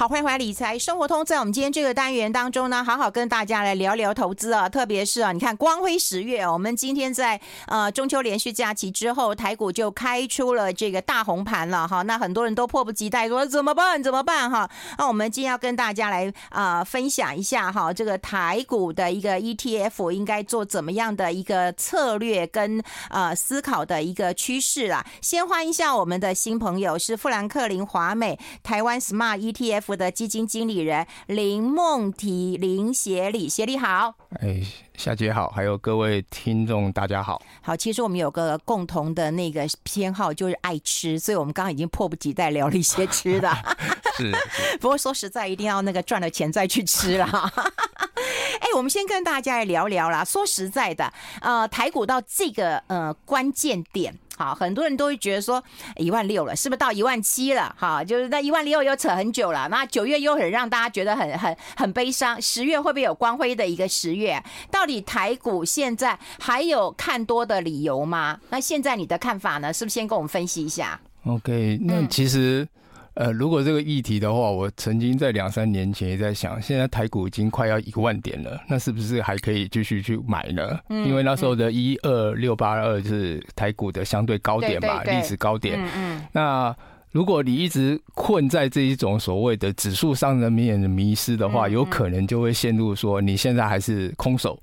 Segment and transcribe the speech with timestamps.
[0.00, 1.22] 好，欢迎回来理财生活通。
[1.22, 12.00] 在我们今天这个单元当中呢，好好跟大家来聊聊投资啊，特别是啊，你看光辉十月，我们今天在呃中秋连续假期之后，台股就开出了这个大红盘了哈。
[12.00, 14.02] 那很多人都迫不及待说怎么办？
[14.02, 14.50] 怎么办？
[14.50, 25.04] 哈，那我们今天要跟大家来啊、呃、分享一下哈，这个台股的一个 ETF 应该做怎么样的一个策略跟呃思考的一个趋势啦。
[25.20, 29.89] 先欢迎一下我们的新朋友，是富兰克林华美台湾 Smart ETF。
[29.96, 34.62] 的基金经理人林梦提林协理，协理好，哎，
[34.96, 37.40] 夏姐好，还有各位听众大家好。
[37.62, 43.50] 好，其实我们有个共同的那个偏好，就是爱吃，所以我们刚刚已经迫不及待聊了一些吃的。
[44.16, 47.26] 是，是， 不过说实在，一定要那个赚了钱再去吃了。
[48.60, 50.24] 哎，我们先跟大家来聊聊啦。
[50.24, 54.14] 说实在的，呃，台股到这个呃关键点。
[54.40, 55.62] 好，很多人都会觉得说
[55.96, 57.76] 一万六了，是不是到一万七了？
[57.78, 59.68] 哈，就是那一万六又扯很久了。
[59.68, 62.40] 那九月又很让大家觉得很很很悲伤。
[62.40, 64.42] 十月会不会有光辉的一个十月？
[64.70, 68.40] 到底台股现在还有看多的理由吗？
[68.48, 69.70] 那现在你的看法呢？
[69.70, 72.62] 是不是先跟我们分析一下？OK，那其实。
[72.62, 72.68] 嗯
[73.14, 80.78] 呃，如果这个议题的话，我曾经在两三年前也在想，现在台股已经快要一万点了，那是不是还可以继续去买呢？
[80.88, 85.78] 嗯，因为那时候的一二六八二是台股的相对高点嘛，历史高点。
[85.82, 86.22] 嗯嗯。
[86.32, 86.74] 那
[87.10, 94.56] 如果你一直困在这一种所谓的指数上的面的迷失的话，有可能就会陷入说你现在还是空手。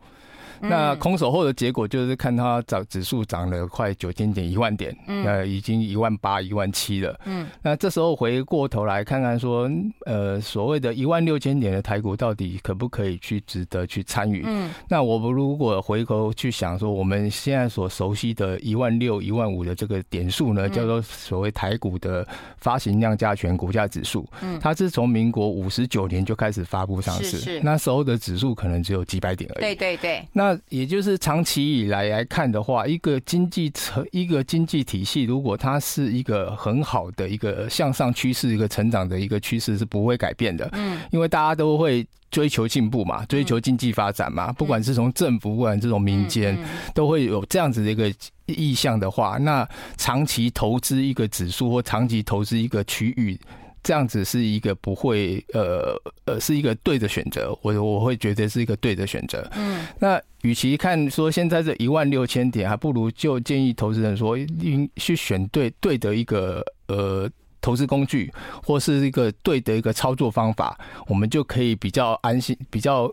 [0.59, 7.19] 那空手后的结果就是看它涨指数涨了快九千点一万点，呃，已经一万八一万七了。
[7.25, 9.69] 嗯，那这时候回过头来看看说，
[10.05, 14.43] 呃，所谓的一万六千点的台股到底可不可以去值得去参与？
[14.45, 24.27] 嗯，那我们如果回头去想说，我们现在所熟悉的一万六一万五的这个点数呢，叫做所谓台股的发行量加权股价指数。
[24.41, 29.61] 嗯，它是从民国五十九年就开始发布上市，是那时候的指数可能只有几百点而已。
[29.61, 30.46] 对对对，那。
[30.47, 40.69] 那也就是长期以来来看的话，一个经济成一个经济体系，如果它是一个很好的一个向上趋势、一个成长的一个趋势，是不会改变的。
[40.71, 46.57] 嗯，因为大家都会追求进步嘛，追求经济发展嘛，不管是从政府，不管这种民间，
[46.93, 48.09] 都会有这样子的一个
[48.45, 49.67] 意向的话，那
[49.97, 53.37] 长期投资一个指数或长期投资一个区域。
[53.87, 59.49] 这样子是一个不会呃呃是一个对的选择，我我会觉得是一个对的选择。
[59.55, 67.31] 嗯，那与其看说现在这一万六千点，还不如就建议投资人说，应去选对对的一个呃。
[67.61, 68.31] 投资工具
[68.63, 73.11] 或是一个对的一个操作方法，我们就可以比较安心、比较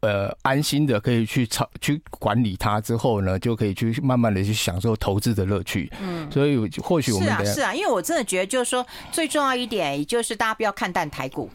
[0.00, 2.80] 呃安心的可以去操去管理它。
[2.80, 5.92] 之后呢，就可以去慢慢的去享受投资的乐趣。
[6.00, 11.50] 嗯，所以或许我们是啊是啊，因为我真的觉得就是说最重要一点，也就是大家不要看淡台股。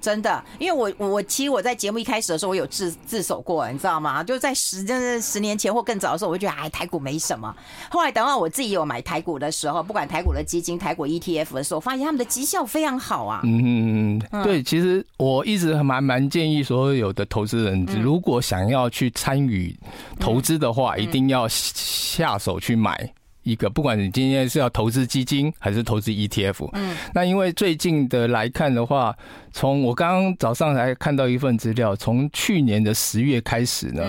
[0.00, 4.22] 真的，因为我我其实我在节目一开始的时候，我有自自首过，你知道吗？
[4.24, 7.54] 就在十真的十年前或更早的时候，我就觉得哎，台股没什么。
[7.90, 13.40] 后来等到我自己有买台股的时候，不管台股的基金、台股 ETF 的时候，我发现他们的绩效非常好啊。
[13.44, 19.78] 嗯嗯，对，其实我一直蛮蛮建议所有的投资人，如果想要去参与
[20.18, 23.12] 投资的话，一定要下手去买。
[23.42, 29.16] 一个，不管你今天是要投资基金还是投资 ETF，嗯，那因为最近的来看的话，
[29.52, 34.04] 从我刚刚早上才看到一份资料，从去年的十月开始呢，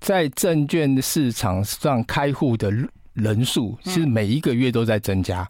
[0.00, 2.72] 在证券市场上开户的
[3.14, 5.48] 人数是每一个月都在增加。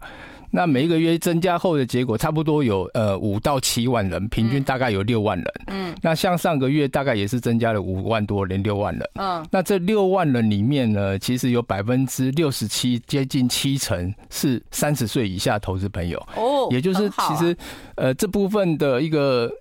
[0.51, 5.53] 那每一个月增加后的结果，差不多有呃五到七万人，平均大概有六万人。
[5.67, 9.09] 嗯，那像上个月大概也是增加了五万多人，六万人。
[9.15, 16.17] 嗯，那这六万人里面呢，其实有百分之六十七，接近七成是三十岁以下投资朋友。
[16.35, 17.55] 哦，也就是其实
[17.95, 19.51] 呃这部分的一个。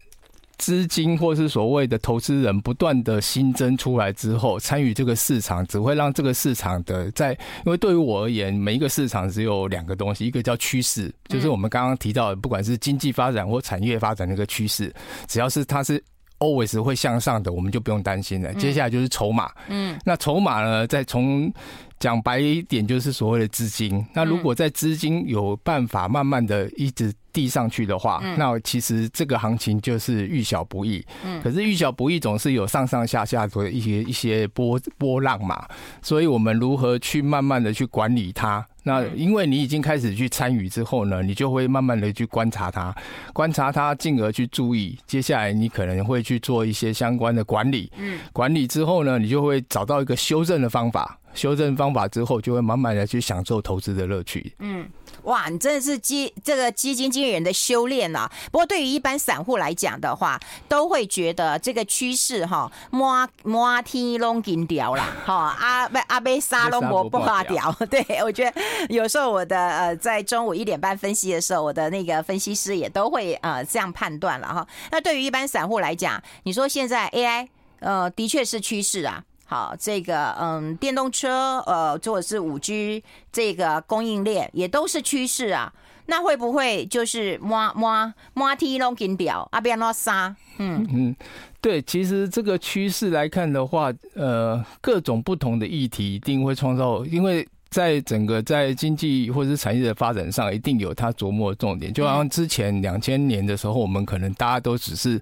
[0.59, 7.33] 资金或是所谓的投资人不断的新增出来之后，参与这个市场只会让这个市场的在，
[7.65, 14.93] 因为对于我而言，每一个市场只有两个东西，一个叫趋势，就是我们刚刚提到的，不管是经济发展或产业发展那个趋势，
[15.27, 16.03] 只要是它是
[16.38, 18.52] always 会向上的，我们就不用担心了。
[18.55, 21.52] 接下来就是筹码，嗯，那筹码呢，再从
[21.99, 24.05] 讲白一点，就是所谓的资金。
[24.14, 31.05] 那如果在资金有办法慢慢的一直递上去的话，那其实这个行情就是遇小不易。
[31.25, 35.67] 嗯，可是遇小不易总是有上上下下的一些一些波波浪嘛，
[36.00, 38.64] 所以我们如何去慢慢的去管理它？
[38.88, 42.94] 那因为你已经开始去参与之后呢，你就会慢慢的去观察它，
[43.35, 44.99] 观察它，进而去注意。
[45.06, 47.93] 接下来你可能会去做一些相关的管理。
[47.99, 51.19] 嗯，管理之后呢，你就会找到一个修正的方法。
[51.35, 54.53] 修正方法之后，就会慢慢的去享受投资的乐趣。
[54.59, 54.89] 嗯，
[55.23, 58.31] 哇，你真的是基这个基金经理人的修炼啊！
[58.51, 67.73] 不过对于一般散户来讲的话，都会觉得这个趋势哈，摸摸天龙金条啦， 哈阿贝阿贝沙龙摩不花掉。
[67.89, 74.67] 对，我觉得有时候我的呃，在中午一点半分析的时候，我的那个分析师也都会呃这样判断了哈。
[74.91, 77.47] 那对于一般散户来讲，你说现在 AI
[77.81, 79.23] 呃的确是趋势啊。
[79.49, 83.03] 好，这个嗯，电动车呃，或者是五 G
[83.33, 85.73] 这个供应链也都是趋势啊。
[86.05, 89.61] 那会不会就是摸摸摸天龙金表啊？
[89.61, 90.37] 不要那杀。
[90.59, 91.17] 嗯嗯，
[91.61, 97.49] 对，其实这个趋势来看的话，呃，各种不同的议题一定会创造，因为。
[97.71, 101.93] 在整个在经济或者是产业的发展上，一定有它琢磨的重点。
[101.93, 105.21] 就好像之前两千年的时候，我们可能大家都只是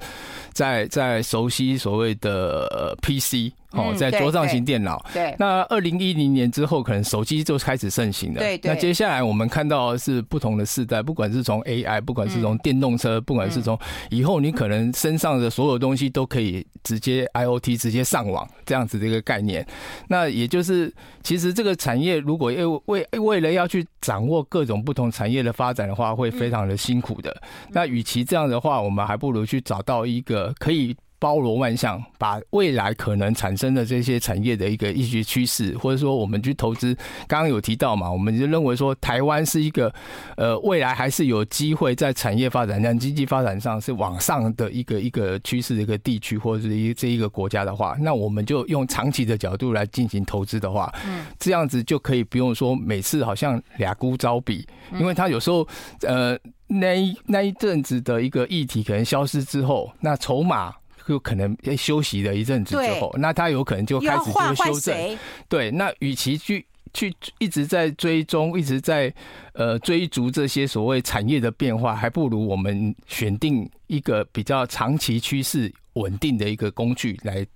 [0.53, 3.53] 在在熟悉所谓的 PC。
[3.73, 5.05] 哦，在桌上型电脑。
[5.13, 5.35] 对。
[5.39, 8.39] 那二零一零年之后，可能手机就开始盛行了。
[8.39, 8.59] 对。
[8.63, 13.79] 那接下来我们看到的是不同的世代，不管是从 AI，不管是从电动车，不管是从
[14.11, 19.67] 以后你可能身上的所有东西都可以直接 IoT 直接上网这样子的一个概念。
[20.09, 20.93] 那也就是，
[21.23, 27.35] 其实这个产业如果要为为了要去掌握各种不同产业的发展的话，会非常的辛苦的。
[27.71, 30.97] 那与其这样的话，我们还不如去找到一个可以。
[31.19, 36.95] 包罗万象，把未来可能产生的这些产业的一个一些趋势，或者说我们去投资，
[37.27, 39.93] 刚刚有提到嘛，我们就认为说台湾是一个
[40.37, 54.67] 呃未来还是有机会在产业发展上、经济发展上是往上的一个一个趋势的一个地区或者是一这一个国家的话，那我们就用长期的角度来进行投资的话，嗯，这样子就可以不用说每次好像俩孤招比，
[54.99, 55.67] 因为他有时候
[56.03, 60.75] 呃那一那一阵子的一个议题可能消失之后，那筹码。
[61.07, 65.19] 就可能休息了一阵子之后，那他有可能就开始就修正。
[65.49, 69.13] 对，那与其去去一直在追踪，一直在
[69.53, 77.47] 呃追逐这些所谓产业的变化，还不如我们选定一个比较长期趋势稳定的一个工具来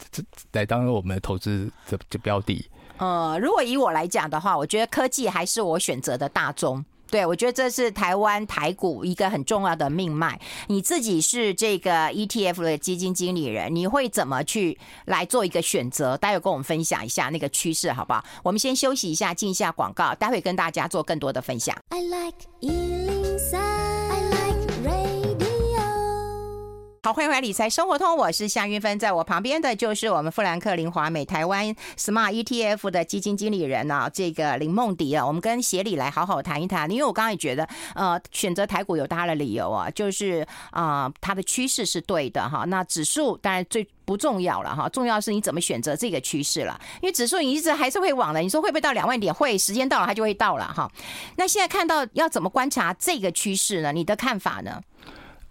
[0.52, 2.64] 来当做我们的投资的的标的。
[2.99, 6.85] 呃，如果以我来讲的话，我觉得科技还是我选择的大宗。
[7.10, 10.40] 对，我觉得这是台湾台股一个很重要的命脉。
[10.68, 16.16] 你自己是这个 ETF 的基金经理人，你会怎么去来做一个选择？
[16.16, 18.24] 待会跟我们分享一下那个趋势，好不好？
[18.44, 21.76] 我们先休息一下，进一下广告，待会跟大家做更多的分享。
[21.88, 23.89] I like
[27.02, 49.32] 好，欢迎回来理财生活通，我是夏韵芬，在我旁边的就是我们富兰克林华美台湾 Smart ETF 的基金经理人啊，这个林梦迪啊，我们跟协理来好好谈一谈，因为我刚才也觉得，呃，选择台股有他的理由啊，就是啊、它的趋势是对的哈，那指数当然最不重要了哈，重要是你怎么选择这个趋势了，因为指数你一直还是会往的，你说会不会到两万点？
[49.32, 50.93] 会，时间到了它就会到了哈。
[51.37, 53.91] 那现在看到要怎么观察这个趋势呢？
[53.91, 54.82] 你的看法呢？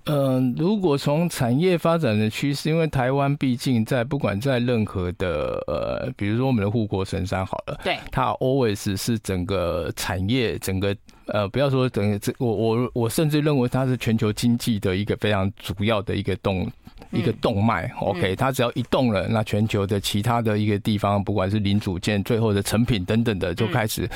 [0.10, 10.96] 嗯，如果从产业发展的趋势，因为台湾毕竟在不管在任何的呃，比如说我们的护国神山好了，对，它 always 是整个产业整个
[11.28, 16.68] 呃，不要说整个这我我我甚至认为它是全球经济的一个非常主要的一个动。
[17.12, 24.08] 一个动脉，OK，它只要一动了，那全球的其他的一个地方，不管是零组件、最后的成品等等的，就开始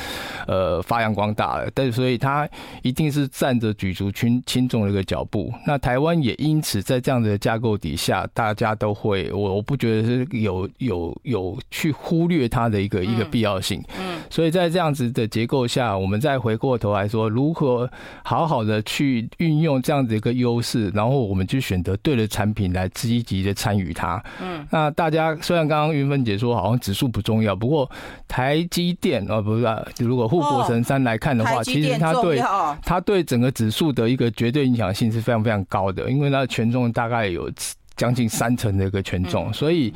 [0.46, 1.68] 呃发扬光大了。
[1.74, 2.48] 但是，所以它
[2.84, 5.52] 一定是站着举足轻轻重的一个脚步。
[5.66, 13.84] 那台湾也因此在这样的架构底下，大家都会，我我不觉得是有有有去忽略它的一个一个必要性。
[13.98, 17.90] 嗯，所以在这样子的结构下，我们再回过头来说，如何
[18.24, 22.83] 好好的去运用这样子一个优势，然后我们去选择对的产品来。
[22.84, 24.24] 来积极的参与它。
[24.42, 27.90] 嗯，那大家虽然刚刚云芬姐说好像指数不重要，不过
[28.28, 32.42] 台积电啊，不是，啊如果护国神山来看的话，其实它对
[32.84, 37.52] 它对整个指数的一个绝对影响性是非常非常高的，因为它的权重大概有
[37.96, 39.94] 将近三成的一个权重，所以。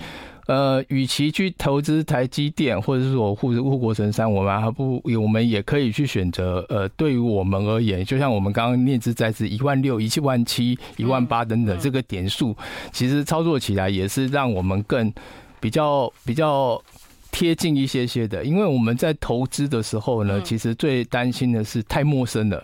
[0.47, 6.65] 呃，与其去投资台积电，或者是说护护国神山，我们还不，我们也可以去选择。
[6.69, 12.55] 呃，对于我们而言，就像我们刚刚念之在兹一万六、一万七、一万八等等，这个点数，
[12.93, 15.13] 其实操作起来也是让我们更
[15.59, 16.81] 比较比较
[17.29, 18.45] 贴近一些些的。
[18.45, 22.63] 因为我们在投资的时候呢，其实最担心的是太陌生了。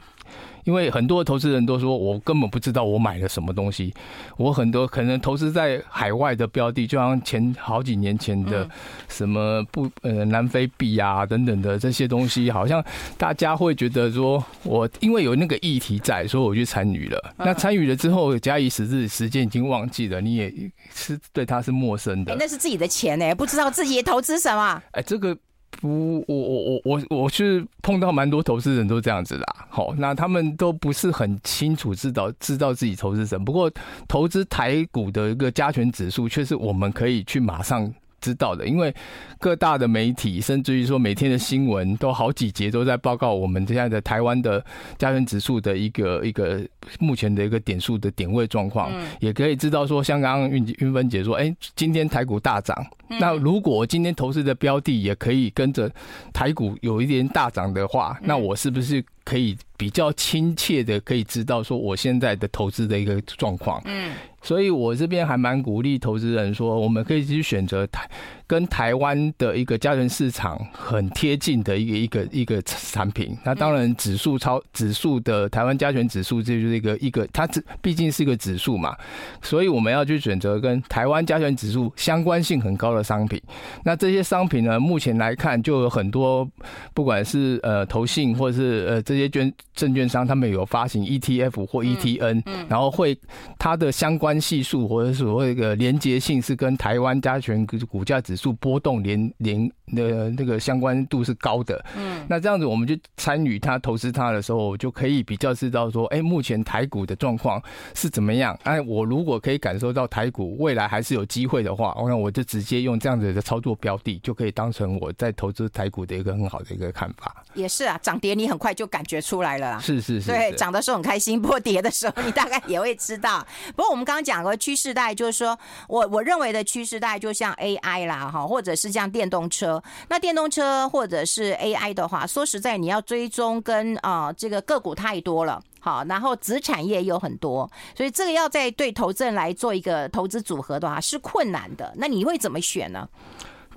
[0.66, 3.94] 因为很多投资人都说，我根本不知道我买了什么东西。
[4.38, 8.68] 我很多可能投资在海外的标的，就像前好几年前的
[9.10, 12.84] 什么不呃南非币啊等等的这些东西，好像
[13.18, 17.34] 大家会觉得说，我因为有那个议题在，所以我去参与了。
[17.38, 20.54] 那参与了之后，假以时日，时间已经忘记了，你也
[20.94, 22.36] 是对它是陌生的。
[22.40, 24.82] 那是自己的钱呢，不知道自己投资什么。
[24.92, 25.38] 哎，这个。
[25.80, 29.46] 不，我我我我我是碰到蛮多投资人都这样子的。
[29.70, 33.44] 好，那他们都不是很清楚知道知道自己投资什么。
[33.44, 33.72] 不过
[34.08, 37.92] 投资台股的一个加权指数，却是我们可以去马上
[38.24, 38.96] 知道的，因为
[39.38, 44.64] 各大的媒体，甚至于说每天的新闻，都好几节都在报告我们现在的台湾的
[44.98, 46.66] 加权指数的一个一个
[47.00, 48.90] 目前的一个点数的点位状况，
[49.20, 52.74] 也可以知道说，像刚刚运运芬姐说，哎，今天台股大涨，
[53.20, 55.92] 那如果今天投资的标的也可以跟着
[56.32, 63.82] 台股有一点大涨的话，那我是不是可以比较亲切的可以知道说我现在的投资的一个状况？
[63.86, 64.14] 嗯。
[64.42, 68.06] 所以，我这边还蛮鼓励投资人说，我们可以去选择台
[68.54, 73.36] 跟台湾的一个加权市场很贴近的一个一个一个产品。
[73.44, 78.96] 那当然，指数超指数的台湾加权指数，这就是一个一个，它这毕竟是一个指数嘛。
[79.42, 83.42] 所以，我们要去选择跟台湾加权指数相关性很高的商品。
[83.84, 86.48] 那这些商品呢，目前来看就有很多，
[86.94, 93.18] 不管是呃投信或者是呃这些券证券商，他们有发行 ETF 或 ETN，然后会
[93.58, 94.40] 它的相关。
[94.44, 107.64] 系数或者所谓的连结性是跟台湾加权股价指数波动连连的那个相关度是高的，嗯，那这样子我们就参与它投资它的时候，就可以比较知道说，哎，目前台股的状况
[107.96, 108.60] 是怎么样？
[108.64, 117.42] 哎，我如果可以感受到台股未来还是有机会的话，那我就直接用这样子的操作标的，就可以当成我在投资台股的一个很好的一个看法。
[117.54, 123.46] 也是啊，涨跌你很快就感觉出来了，是是是，对，涨的时候很开心，破跌的时候你大概也会知道。
[123.76, 124.34] 不过我们刚刚讲。
[124.34, 125.56] 讲个趋势带，就是说
[125.88, 129.82] 我我认为的趋势带，就像 AI 啦，哈，或者是像电动车。
[130.10, 141.94] 那电动车或者是 AI 的话，说实在，你要追踪跟啊、这个个股太多了，好，然后子产业有很多，所以这个要在对投资人来做一个投资组合的话是困难的。
[141.96, 143.08] 那你会怎么选呢？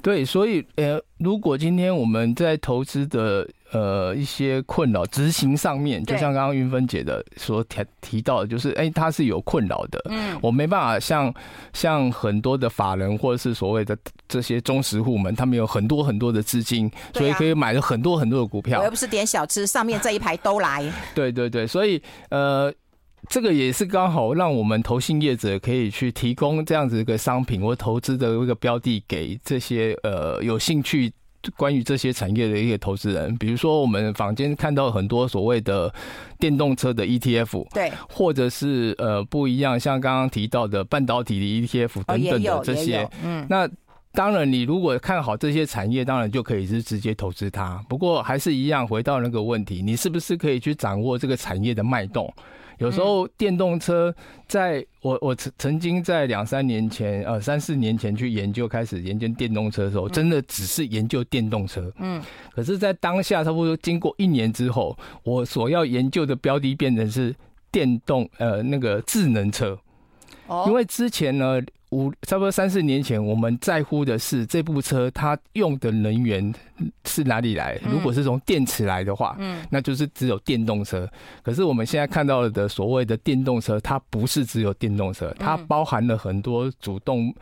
[0.07, 3.45] 对，所以呃，如果今天我们在投资的。
[3.73, 10.01] 呃，一些困扰执行上面，就像刚刚云芬姐的所提提到的，就是哎，它是有困扰的。
[10.09, 11.35] 嗯，我没办法像
[11.73, 13.99] 像很多的法人或者是所谓的
[14.29, 18.79] 这些中实户们，他们有很多很多的资金，所以可以买了很多很多的股票。
[18.79, 20.89] 我又不是点小吃，上面这一排都来。
[21.13, 22.73] 对对对，所以呃，
[23.28, 31.12] 这个也是刚好让我们投信业者可以去提供这样子一个商品或投资的一个标的给这些呃有兴趣。
[31.56, 35.95] 关于这些产业的一些投资人，比如说我们坊间看到很多所谓的
[36.40, 41.45] 电动车的 ETF，对，或者是呃不一样，像刚刚提到的半导体的
[41.87, 43.71] ETF 等等的这些，嗯，那
[44.11, 47.80] 当然你如果看好这些产业，当然就可以是直接投资它。
[47.88, 52.28] 不过还是一样，回到那个问题，你是不是可以去掌握这个产业的脉动？
[52.78, 54.14] 有时候电动车，
[54.47, 61.92] 在我我曾曾经在两三年前，呃三四年前去研究，开始研究电动车的时候，真的只是研究电动车。
[61.99, 62.23] 嗯。
[62.54, 67.35] 可是，在当下差不多经过一年之后，我所要研究的标的变成是
[67.71, 69.78] 电动呃那个智能车。
[70.47, 70.64] 哦。
[70.66, 71.61] 因为之前呢。
[71.97, 76.53] 五差不多三四年前，我们在乎的是这部车它用的能源
[77.07, 77.81] 是哪里来？
[77.91, 81.09] 如果是从电池来的话，嗯，那就是只有电动车。
[81.43, 87.35] 可是我们现在看到的所谓的电动车，它不是只有电动车，它包含了很多主动、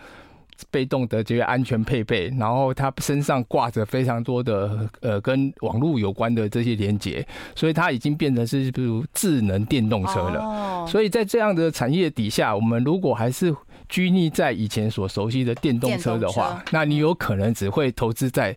[0.71, 10.87] 被动的这些安全配备，然后它身上挂着非常多的呃跟网络有关的这些连接，所以它已经变成是比如智能电动车了。
[10.87, 13.53] 所以在这样的产业底下，我们如果还是
[13.95, 18.57] 拘泥在以前所熟悉的电动车的话，那你有可能只会投资在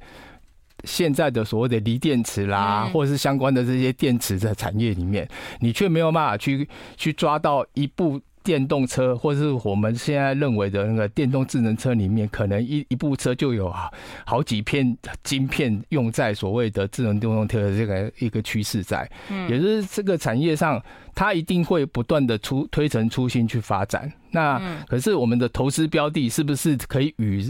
[0.83, 5.29] 现在的所谓的锂电池啦，或者是相关的这些电池的产业里面，
[5.59, 13.69] 你却没有办法去去抓到一部电动车，或者是我们现在认为的那个电动智能车里面，可能一一部车就有
[14.25, 19.49] 好几片晶片用在所谓的智能电动车的这个一个趋势在，嗯。
[19.49, 20.81] 也就是这个产业上。
[21.19, 27.43] 它一定会不断的出推陈出新去发展，那可是我们的投资标的是不是可以与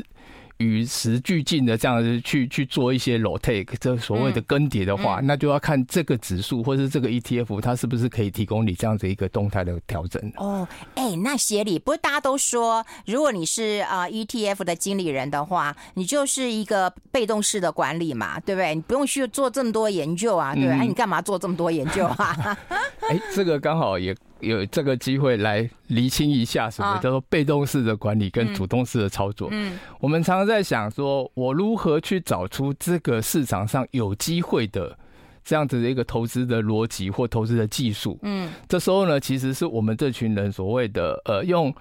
[0.57, 10.19] 与时俱进的这样子去去做一些 rotate 这所谓的更迭的话，那就要看这个指数或是这个 ETF 它是不是可以提供你这样子一个动态的调整。
[10.37, 18.73] 哦，哎，那协理，不是大家都说，如果你是啊 ETF 的经理人的话，你就是一个被动式的管理嘛，对不对？
[18.73, 20.79] 你不用去做这么多研究啊，对不对？
[20.79, 22.57] 哎，你干嘛做这么多研究啊？
[23.09, 29.49] 哎，这个刚好也有这个机会来厘清一下什么叫做被动式的管理跟主动式的操作。
[29.51, 34.97] 嗯，我们常常在想说，我如何去找出这个市场上有机会的
[35.43, 38.19] 这样子的一个投资的逻辑或投资的技术。
[38.21, 41.73] 嗯，这时候呢，其实是我们这群人所谓的呃用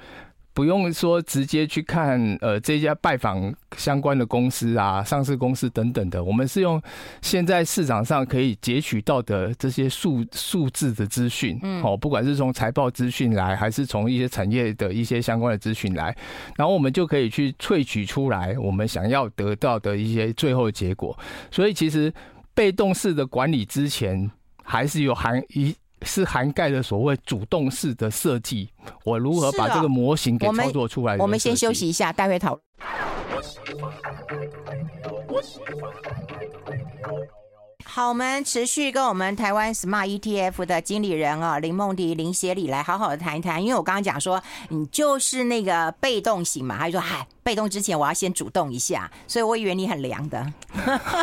[0.56, 6.80] 不用说直接去看呃这家拜访相关的公司啊、上市公司等等的，我们是用
[7.20, 16.16] 现在市场上可以截取到的这些数数字的资讯，嗯，哦，不管是从财报资讯来，还是从一些产业的一些相关的资讯来，
[16.56, 21.14] 然后我们就可以去萃取出来我们想要得到的一些最后的结果。
[21.50, 22.10] 所以其实
[22.54, 24.30] 被动式的管理之前，
[24.64, 25.76] 还是有含一。
[26.02, 28.68] 是涵盖了所谓主动式的设计，
[29.04, 31.16] 我如何把这个模型给操作出来？
[31.16, 32.62] 我们先休息一下，待会讨论。
[37.88, 50.44] 好，我们持续跟我们台湾 Smart ETF 的经理人啊林梦迪林协理来好好的谈一谈，因为我刚刚讲说你就是那个被动型嘛，他就说嗨，被动之前我要先主动一下，所以我以为你很凉的。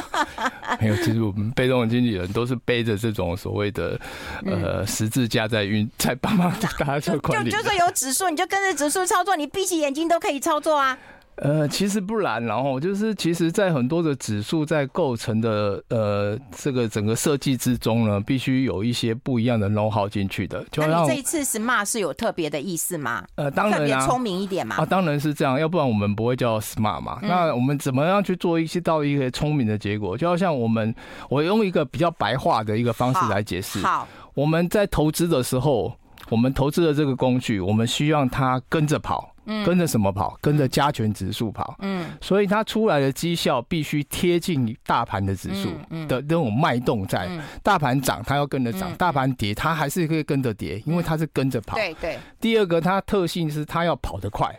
[0.79, 3.99] 没有，其实我们被动的经理人都是背着这种所谓的
[4.45, 7.51] 呃十字架在运， 在帮忙大家做管理。
[7.51, 10.97] 就就说有指数，你就跟着指数操作，你闭起眼睛都可以操作啊。
[11.35, 20.63] 呃，其实不然，然后就是，其实，在很多的指数在构成的呃这个整个设计之中呢，必须有一些不一样的 know-how 进去的。
[20.71, 23.25] 就那你这一次 smart 是有特别的意思吗？
[23.35, 24.75] 呃，当然啊，特别聪明一点嘛。
[24.75, 27.17] 啊，当然是这样，要不然我们不会叫 smart 嘛。
[27.23, 30.15] 嗯、那我们怎么样去做一些到一个聪明的结果？
[30.15, 30.93] 就好像我们，
[31.29, 33.79] 我用一个比较白话的一个方式来解释。
[33.79, 35.93] 好，我们在投资的时候，
[36.29, 39.29] 我们投资的这个工具，我们需要它跟着跑。
[39.65, 40.37] 跟着什么跑？
[40.39, 41.75] 跟着加权指数跑。
[41.79, 45.67] 嗯，所以它出来的绩效必须贴近大盘的指数
[46.07, 47.29] 的那种脉动在。
[47.61, 51.75] 大盘涨，它要跟着涨；大盘跌，它还是可以跟着跌，因为它是跟着跑。
[51.75, 52.17] 对对。
[52.39, 54.49] 第二个，它特性是它要跑得快。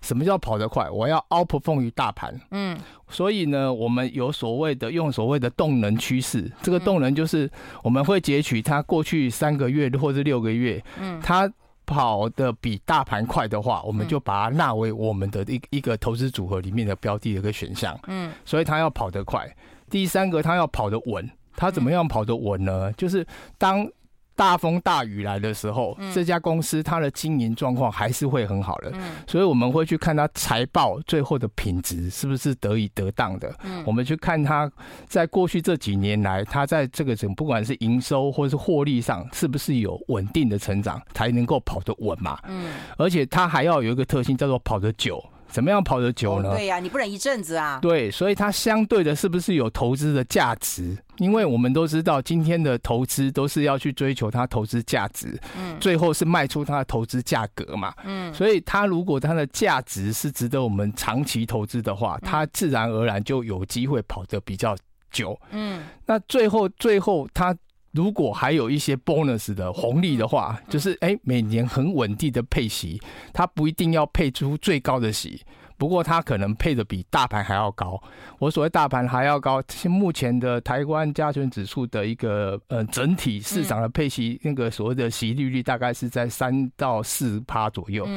[0.00, 0.90] 什么叫跑得快？
[0.90, 2.38] 我要 outperform 于大盘。
[2.50, 2.78] 嗯。
[3.08, 6.50] 所以呢，我们有所谓的用所谓的动能趋势。
[6.62, 7.50] 这个动能就是
[7.82, 10.82] 我们会截取它过去三个月或者六个月。
[11.00, 11.20] 嗯。
[11.22, 11.50] 它。
[11.88, 17.96] 跑得比大盘快的话，我们就把它纳为我们的一一个投资组合里面的标的的一个选项。
[18.08, 19.48] 嗯，所以它要跑得快。
[19.88, 21.30] 第三个，它要跑得稳。
[21.54, 22.92] 它怎么样跑得稳呢？
[22.94, 23.24] 就是
[23.56, 23.88] 当。
[24.36, 28.92] 大风大雨来的时候，这家公司它的经营状况还是会很好的，
[29.26, 33.52] 所以我们会去看它财报最后的品质是不是得以得当的。
[33.84, 34.70] 我们去看它
[35.08, 42.38] 在过去这几年来，它在这个整不管是营收或是获利上，是不是有稳定的成长，才能够跑得稳嘛。
[42.46, 45.24] 嗯而且它还要有一个特性，叫做跑得久。
[45.48, 46.54] 怎么样跑得久呢？
[46.54, 47.78] 对呀，你不能一阵子啊。
[47.80, 50.98] 对，所以它相对的是不是有投资的价值？
[51.18, 64.76] 因为我们都知道，今天的投资都是要去追求它投资价值，嗯，最后是卖出它的投资价格嘛，嗯，所以它如果它的价值是值得我们长期投资的话，它自然而然就有机会跑得比较
[65.10, 67.56] 久，嗯，那最后最后它。
[67.92, 73.00] 如果还有一些 bonus 的红利的话，就是哎，每年很稳定的配息，
[73.32, 75.40] 它不一定要配出最高的息，
[75.76, 78.00] 不过它可能配的比大盘还要高。
[78.38, 88.08] 我所谓大盘还要高，目前的台湾加权指数的一个呃整体市场的配息，那个所谓的息利率大概是在三到四趴左右。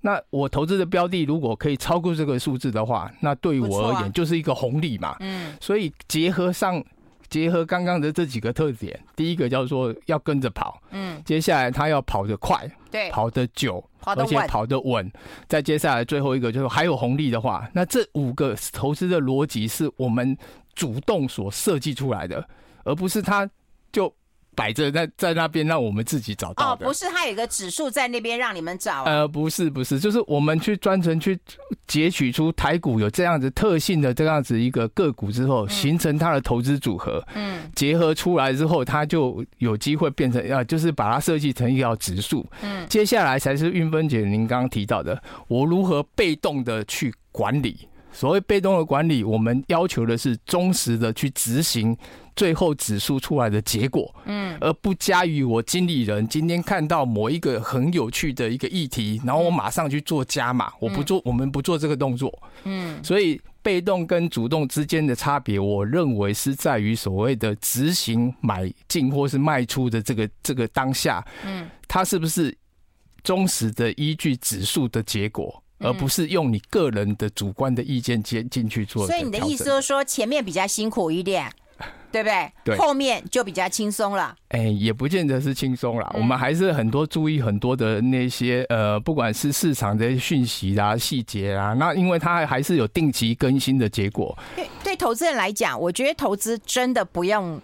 [0.00, 5.16] 那我投资的标的如果可以超过这个数字的话，那对于我而言就是一个红利嘛。
[5.20, 6.82] 嗯，所以结合上。
[7.30, 15.10] 结合刚刚的这几个特点，第一个叫做要跟着跑，嗯，接下来他要跑得快，对，跑得久，而且跑得稳，
[15.48, 20.36] 再接下来最后一个就是还有红利的话，那这五个投资的逻辑是我们
[20.74, 22.46] 主动所设计出来的，
[22.84, 23.48] 而不是他
[23.90, 24.14] 就。
[24.60, 26.84] 摆着在在那边，让我们自己找到的。
[26.84, 29.04] 哦，不是，它有一个指数在那边让你们找。
[29.04, 31.38] 呃，不是，不是，就是我们去专程去
[31.86, 37.26] 截取出台股有这样子特性的这样子一个个股之后，形成它的投资组合。
[37.34, 37.62] 嗯。
[37.74, 42.46] 结合出来之后，它就有机会变成要，就是把它设计成一条指数。
[42.60, 42.86] 嗯。
[42.86, 47.88] 接下来才是运分姐您刚刚提到的，我如何被动的去管理。
[48.12, 51.96] 所谓被动的管理，我们要求的是忠实的去执行
[52.34, 72.56] 最后指数出来的结果，嗯，而不加于我经理人今天看到某一个很有趣的一个议题，然后我马上去做加码，我不做，我们不做这个动作，嗯，所以被动跟主动之间的差别，我认为是在于所谓的执行买进或是卖出的这个这个当下，嗯，它是不是
[73.22, 75.62] 忠实的依据指数的结果？
[75.80, 79.06] 而不是用你个人的主观的意见接进去做。
[79.06, 81.50] 所以你的意思就是说，前面比较辛苦一点，
[82.12, 82.52] 对不对？
[82.64, 82.76] 对。
[82.76, 84.34] 后面就比较轻松了。
[84.48, 86.10] 哎，也不见得是轻松了。
[86.14, 94.36] 我们还是很多注意很多的那些呃，不管是市场的讯息啦、细节啦，那因为它还是有定期更新的结果。
[94.54, 97.60] 对，对投资人来讲，我觉得投资真的不用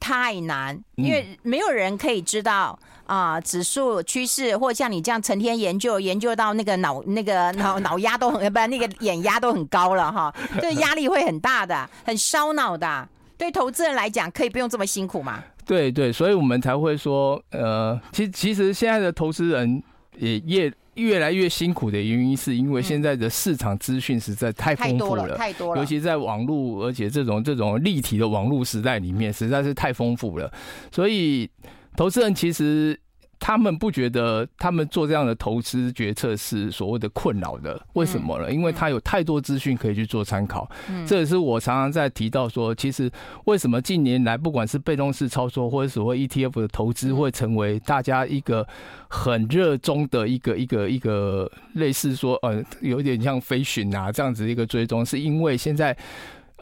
[0.00, 2.78] 太难，因为没有人可以知道。
[3.06, 13.08] 啊指数趋势，或者像你这样成天研究，研究到那个脑那个脑脑压都很不，那个眼压都很高了哈， 这压力会很大的，很烧脑的。
[13.36, 15.42] 对投资人来讲，可以不用这么辛苦吗？
[15.66, 19.82] 对对，所以我们才会说，呃，其其实现在的投资人
[20.18, 30.52] 也越越来越辛苦的原因，是因为现在的市场资讯实在太丰富了，太多了，尤其在网络，而且这种这种立体的网络时代里面，实在是太丰富了，
[30.92, 31.50] 所以
[31.96, 32.98] 投资人其实。
[33.40, 38.50] 他们不觉得他们做这样的投资决策是所谓的困扰的，为什么呢？
[38.50, 40.66] 因为他有太多资讯可以去做参考。
[41.06, 43.10] 这也是我常常在提到说，其实
[43.44, 48.66] 为什么近年来不管是被动式操作或者所谓 ETF 的投资，会成为大家一个
[49.08, 55.94] 很热衷的一个一个一个类似说呃有点像飞寻啊这样子一个追踪，是因为现在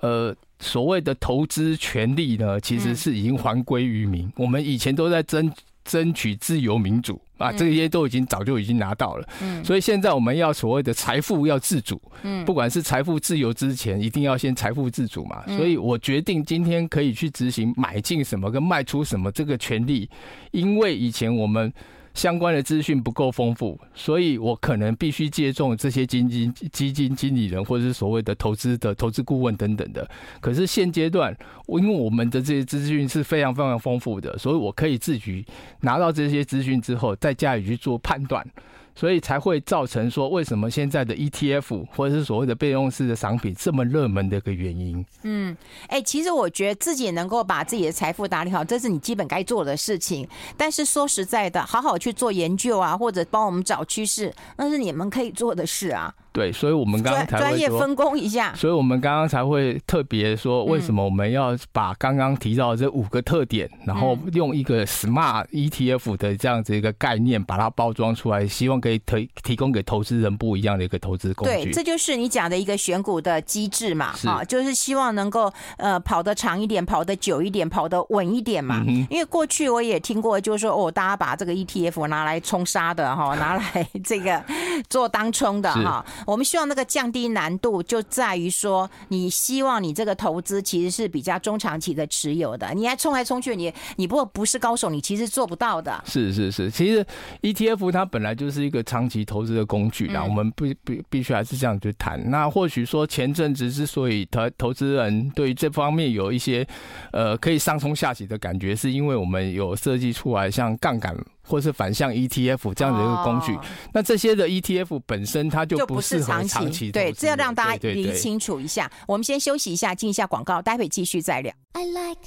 [0.00, 4.32] 呃所谓的投资权利呢，其实是已经还归于民。
[4.36, 5.52] 我们以前都在争。
[5.84, 9.28] 争取自由民主啊，这些都已经早就已经拿到了。
[9.40, 12.00] 嗯，所以现在我们要所谓的财富要自主。
[12.22, 15.44] 嗯，不管是财富自由之前，一定要先财富自主嘛。
[15.48, 20.08] 所以我决定今天可以去执行买进什么跟卖出什么这个权利，
[20.52, 21.72] 因为以前我们。
[22.14, 30.08] 相关的资讯不够丰富，所以我可能必须借重这些基金基金经理人或者是所谓的投资的投资顾问等等的。
[30.40, 31.36] 可是现阶段，
[31.68, 35.44] 因为我们的这些资讯是非常非常丰富的，所以我可以自己
[35.80, 38.46] 拿到这些资讯之后，在家里去做判断。
[38.94, 45.04] 所以才会造成说，为什么现在的 ETF 或者是所谓的被动式的商品这么热门的一个原因。
[45.22, 45.56] 嗯，
[45.88, 50.28] 哎，其实我觉得自己能够把自己的财富打理好，这是你基本该做的事情。
[50.56, 56.14] 但是说实在的，好好去做研究啊，或者帮我们找趋势，那是你们可以做的事啊。
[56.32, 58.54] 对，所以我们刚刚才会专业分工一下。
[58.54, 71.64] 所以我们刚刚才会特别说，为什么我们要把刚刚提到的这五个特点，然后用一个 Smart ETF 的这样子一个概念把它包装出来，希望可以提提供给投资人不一样的一个投资工具。
[71.64, 78.82] 对，这就是你讲的一个选股的机制嘛，啊，就是希望能够呃跑得长一点，跑得久一点，跑得稳一点嘛。
[79.10, 84.42] 因为过去我也听过，就是说哦，大家把这个 ETF 拿来冲杀的哈，拿来这个
[84.88, 86.04] 做当冲的哈。
[86.26, 92.72] 我们希望那个降低难度，就在于说，你希望你这个投资其实是比较中长期的持有的。
[92.74, 96.02] 你还冲来冲去，你你不不是高手，你其实做不到的。
[96.06, 97.04] 是是是，其实
[97.42, 102.22] ETF 它本来就是一个长期投资的工具啦，嗯、我们必必必须还是这样去谈。
[102.30, 106.66] 那或许说前阵子之所以投投资人对于这方面有一些
[107.12, 111.16] 呃可以上冲下洗的感觉，是因为我们有设计出来像杠杆。
[111.42, 113.60] 或是反向 ETF 这样的一个工具，哦、
[113.92, 118.90] 那这些的 ETF 本身它就不适合长期，对，这要让大家理清楚一下。
[119.06, 121.52] 我们先休息一下，进一下广告，待会继续再聊。
[121.72, 122.20] I like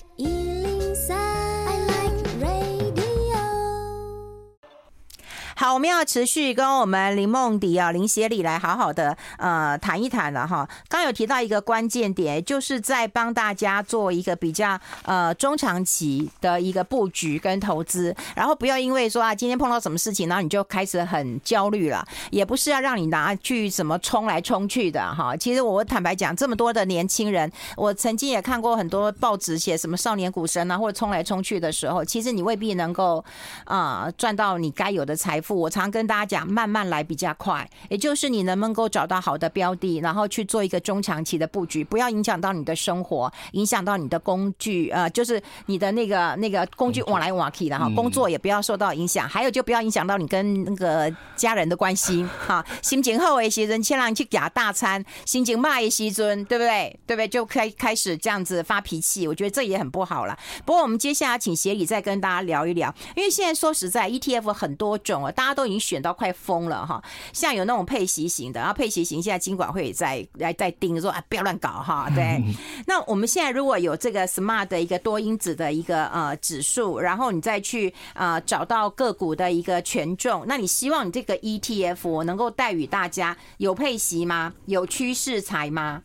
[5.65, 10.69] 好，我们要持续跟我们林梦迪啊林协理来好好的呃谈一谈了哈。
[10.87, 25.35] 刚有提到一个关键点，就是在帮大家做一个比较呃中长期的一个布局跟投资，然后不要因为说啊今天碰到什么事情，然后你就开始很焦虑了，也不是要让你拿去什么冲来冲去的哈。
[25.35, 33.25] 其实我坦白讲，这么多的年轻人，我曾经也看过很多报纸写什么少年股神啊，或者冲来冲去的时候，其实你未必能够
[33.63, 35.54] 啊赚到你该有的财富。
[35.55, 56.99] 我常跟大家讲，慢慢来比较快，也就是你能不能够找到好的标的，然后去做一个中长期的布局，不要影响到你的生活，影响到你的工具，呃，就是你的那个那个工具往来往去，然后工作也不要受到影响，还有就不要影响到你跟那个家人的关系， 哈，心情好的时阵，千万去给他大餐；心情骂的时阵，对不对？
[57.05, 57.27] 对不对？
[57.27, 60.37] 就开开始这样子发脾气，我觉得这也很不好了。
[60.65, 65.31] 不过我们接下来请协理再跟大家聊一聊，因为现在说实在，ETF 很多种啊。
[65.35, 67.03] 大家都已经选到快疯了哈，
[67.33, 72.09] 像有那种配息型的，然后配息型现在金管会也在来在盯说啊，不要乱搞哈。
[72.15, 72.41] 对，
[72.87, 84.53] 那我们现在如果有这个 smart 的一个多因子的一个呃指数，然后你再去呃找到个股的一个权重，那你希望你这个 ETF 能够带予大家有配息吗？
[84.65, 86.01] 有趋势财吗？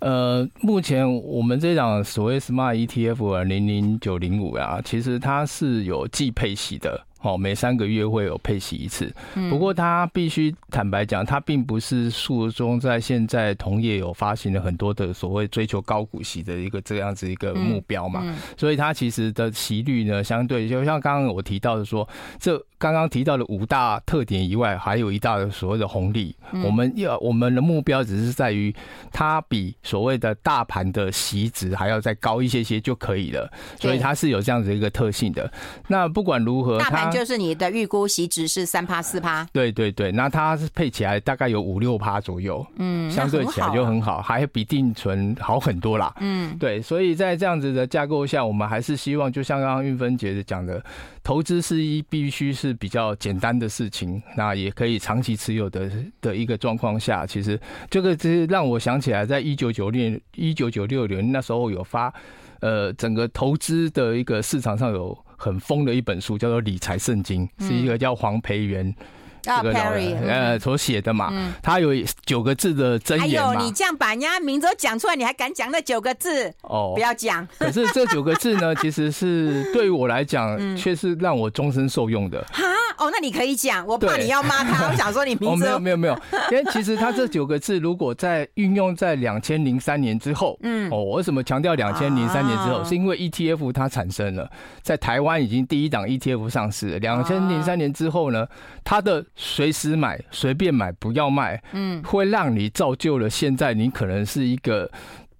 [0.00, 7.06] 呃，目前我们这档所谓 smart ETF 零零九零五啊，其实它是有季配息的。
[7.22, 9.12] 哦，每三个月会有配息一次，
[9.48, 18.24] 不过他必须坦白讲，他并不是数中在现在同业有发行了很多的所谓追求高股息的一个这样子一个目标嘛，
[18.56, 22.08] 所以它其实的息率呢，相对就像刚刚我提到的说，
[22.40, 28.74] 这刚刚提到的五大特点以外，还有一大的所谓的红利，我们要我们的目标只是在于
[29.12, 35.48] 它比所谓的大盘的息值还要再高一些些就可以了，所以它是有这样子一个特性的。
[35.86, 39.46] 那不管如何，它就是你的预估息值是三趴四趴。
[39.52, 46.14] 对对对，那它是配起来大概有五六趴左右，嗯，相对起来就很好，还比定存好很多啦。
[46.20, 50.82] 嗯，对，所以在这样子的架构下，我们还是希望，就像刚刚运芬姐讲的，
[51.22, 62.12] 投资是一必须是比较简单的事情，那也可以长期持有的的一个状况下，其实这个是让我想起来，在一九九六一九九六年那时候有发。
[62.60, 68.94] 呃，整个投资的一个市场上有很疯的一本书，叫做《理财圣经》，是一个叫黄培元。
[69.42, 71.90] 这个老人呃所写的嘛，他有
[72.24, 73.48] 九个字的真言嘛。
[73.50, 76.48] 哎呦，你这样把人家名字都讲出来，你还敢讲那九个字？
[76.62, 77.44] 哦，不要讲。
[77.58, 82.40] 可是这九个字呢， 其实是对于我来讲，却是让我终身受用的。
[82.52, 82.62] 哈，
[83.02, 85.66] 哦，那你可以讲，我怕你要骂他， 我想说你名字。
[85.66, 86.16] 哦，没有没有没有，
[86.52, 92.84] 因为其实他这九个字如果在运用在两千零三年之后，嗯，哦，为什么强调两千零三年之后？
[92.84, 94.48] 是因为 ETF 它产生了，
[94.82, 96.96] 在台湾已经第一档 ETF 上市。
[97.00, 98.46] 两千零三年之后呢，
[98.84, 104.88] 它的随时买，随便买，不要卖，嗯，会让你造就了现在你可能是一个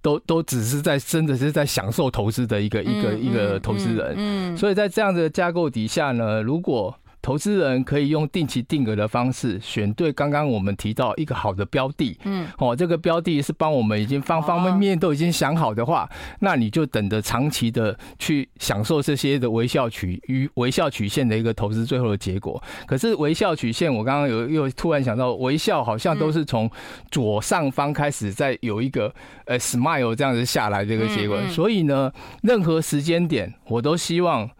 [0.01, 22.61] 都都只是在真的是在享受投资的一个一个一个投资人，嗯，所以在这样的架构底下呢，如果投资人可以用定期定额的方式选对刚刚我们提到一个好的标的，嗯，哦，这个标的是帮我们已经方方面面都已经想好的话，那你就等着长期的去享受这些的微笑曲与微笑曲线的一个投资最后的结果。
[22.87, 26.68] 可是微笑曲线，我刚刚有又突然想到，微笑好像都是从
[27.11, 29.14] 左上方开始，在有一个
[29.46, 31.40] 呃 smile 这样子下来这个结果。
[31.48, 34.50] 所以呢，任何时间点，我都希望。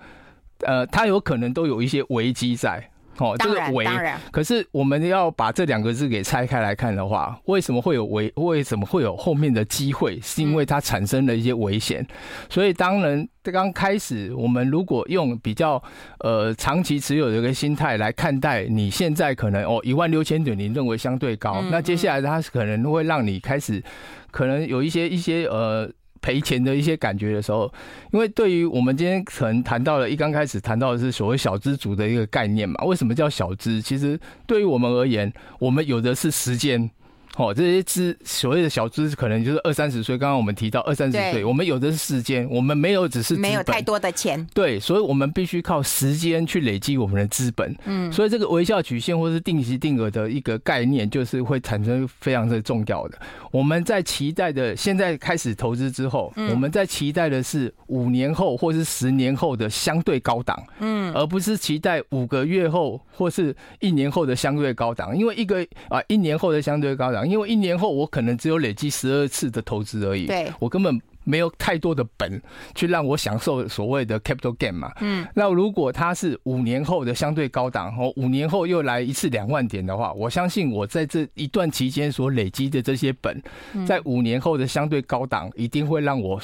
[0.62, 3.87] 呃，它有可能都有一些危机在，哦，这个危，
[4.31, 8.33] 可是我们要把这两个字给拆开来看的话，为什么会有危？
[8.37, 10.18] 为什么会有后面的机会？
[10.20, 12.07] 是因为它产生了一些危险。
[12.48, 15.83] 所以当然刚开始，我们如果用比较
[16.20, 23.83] 呃长期持有的一个心态来看待，你现在可能哦一万六千点，你认为相对高，那接下来它可能会让你开始
[24.31, 25.90] 可能有一些一些呃。
[26.22, 27.70] 赔钱的一些感觉的时候，
[28.12, 32.82] 因为对于我们今天可能谈到了，一刚开始谈到的是所谓小资族的一个概念嘛。
[32.87, 33.82] 为什么叫小资？
[33.82, 36.90] 其实对于我们而言，我们有的是时间。
[37.37, 40.18] 哦，这些资所谓的小资，可能就是二三十岁。
[40.18, 44.47] 刚刚我们提到二三十岁，我们有的是时间，我们没有只是没有太多的钱。
[44.53, 47.75] 对，所以我们必须靠时间去累积我们的资本。
[47.87, 53.18] 嗯，所以这个微笑曲线或是定期定额的一个概念，就是会产生非常的重要的。
[53.51, 67.21] 我们在期待的现在开始投资之后，我们在期待的是五年后或是十年后的相对高档，嗯，而不是期待五个月后或是一年后的相对高档，因为一个啊一年后的相对高档。
[67.28, 72.40] 因为一年后我可能只有累积十二次的投资而已，对，我根本没有太多的本
[72.74, 74.92] 去让我享受所谓的 capital gain 嘛。
[75.00, 83.40] 嗯，那如果它是五年后的相对高档，哦，五年后又来一次两万点的话，我相信我在这一段期间所累积的这些本，
[83.87, 86.40] 在五年后的相对高档一定会让我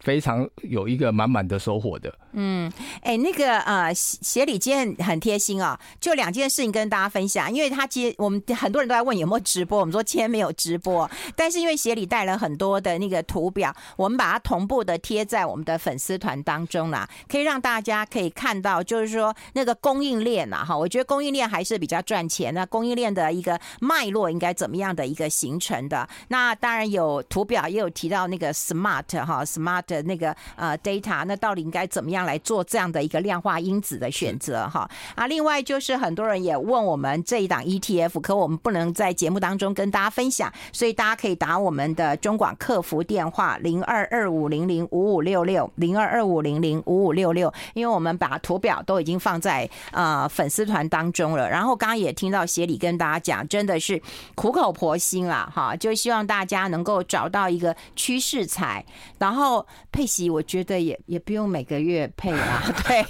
[0.00, 2.14] 非常有一个满满的收获的。
[2.32, 2.70] 嗯，
[3.02, 7.52] 哎、那个呃，协理今天很贴心、哦，就两件事情跟大家分享。
[7.52, 22.52] 因为他接我们很多人都在问有没有直播，我们说今天没有直播，但是因为协理带了很多的那个图表，我们把它同步的贴在我们的粉丝团当中啦，可以让大家可以看到，就是说那个供应链呐，哈，我觉得供应链还是比较赚钱。
[22.52, 26.08] 那供应链的一个脉络应该怎么样的一个形成的？
[26.28, 32.18] 那当然有图表，也有提到那个 smart 哈，smart 那个呃 data，那到底应该怎么样？
[32.28, 51.48] 来做这样的一个量化因子的选择哈啊，另外就是很多人也问我们这一档 ETF，可我们不能在节目当中跟大家分享，所以大家可以打我们的中广客服电话零二二五零零五五六六零二二五零零五五六六，因为我们把图表都已经放在呃粉丝团当中了。
[51.48, 54.02] 然后刚刚也听到协理跟大家讲，真的是
[54.34, 58.84] 苦口婆心啦哈，就希望大家能够找到一个趋势财，
[59.18, 62.08] 然后配息，我觉得也也不用每个月。
[62.16, 63.04] 配啊，对，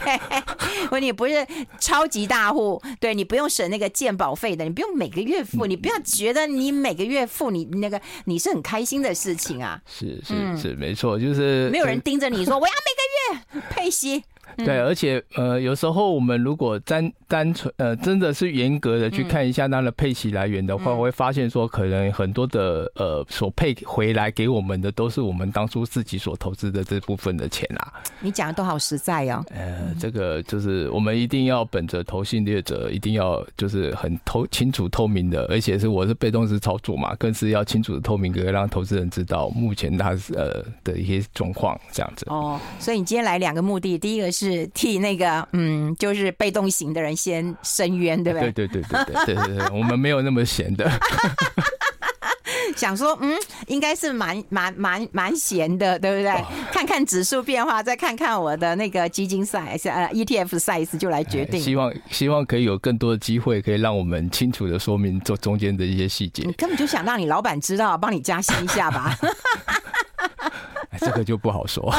[0.90, 1.46] 我你不是
[1.80, 9.80] 超级大户，对你不用省那个鉴保费的，你不用每个月付，你不要觉得你每个月付你那个你是很开心的事情啊。
[9.86, 14.22] 是是是，没错，就是没有人盯着你说 我要每个月配息。
[14.56, 27.92] 对，而且呃，有时候我们如果单单纯呃，真的是严格的去看一下它的配息来源的话，我会发现说，可能很多的呃，所配回来给我们的都是我们当初自己所投资的这部分的钱啦。
[28.20, 29.44] 你讲的都好实在哦。
[29.50, 42.26] 呃，这个就是我们一定要本着投信业者，一定要就是很透清楚透明的，而且是我是被动式操作嘛，更是要清楚的透明，可以让投资人知道目前他呃的一些状况这样子。
[42.28, 44.37] 哦，所以你今天来两个目的，第一个是。
[44.38, 48.52] 是替那个嗯，就是被动型的人先伸冤，对不对？
[48.52, 50.88] 对对对对对对对，我们没有那么闲的。
[52.76, 56.32] 想说，嗯，应该是蛮蛮蛮蛮闲的，对不对？
[56.72, 61.60] 看看指数变化，再看看我的那个基金 size 呃 ETF size 就来决定。
[61.60, 66.44] 希望希望可以有更多的机会，可以让我们清楚的说明中中间的一些细节。
[66.44, 69.16] 你根本就想让你老板知道，帮你加薪一下吧。
[71.00, 71.92] 这个就不好说。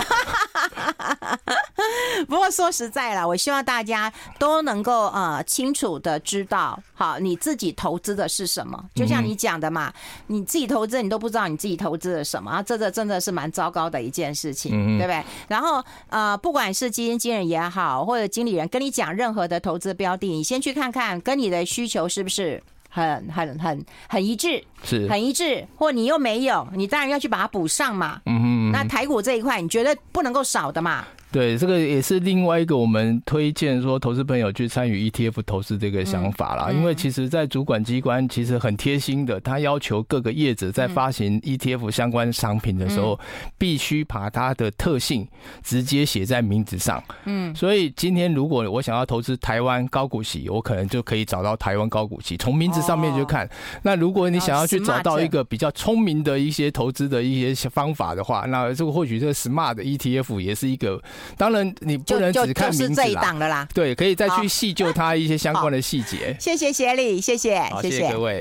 [2.27, 8.83] 不过说实在了，我希望大家都能够呃清楚的知道，好，你自己投资的是什么。
[8.95, 9.91] 就像你讲的嘛，
[10.27, 15.23] 你自己投资你都不知道你自己投资了什么啊，这个真的是蛮糟糕的一件事情，对不对？
[15.47, 28.21] 然后呃，不管是基金经理也好，或者经理人跟你讲任何的投资标的，你先去看看跟你的需求是不是很很很很一致，是很一致，或你又没有，你当然要去把它补上嘛。
[28.25, 31.05] 嗯哼，那台股这一块，你觉得不能够少的嘛？
[31.31, 36.71] 对，这个也是另外一个我们推荐说投资朋友去参与 ETF 投资这个想法啦。
[36.71, 43.19] 因为其实，在主管机关其实很贴心的，他要求各个业者在发行 ETF 相关商品的时候，
[43.59, 45.27] 必须把它的特性
[45.63, 47.03] 直接写在名字上。
[47.25, 53.47] 嗯，所以今天如果我想要投资台湾高股息，我可能就可以找到台湾高股息，从名字上面就看。
[53.83, 60.99] 那如果你想要去找到一个比较聪明的一些投资的一些方法的话，那这个或许这个 Smart ETF 也是一个。
[61.37, 63.67] 当然，你不能只看名字啦。
[63.73, 66.35] 对，可以再去细究它一些相关的细节。
[66.39, 68.37] 谢谢协理，谢谢，谢谢各位。